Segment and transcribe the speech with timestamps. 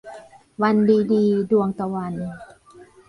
[0.61, 2.13] วันดีดี- ดวงตะวัน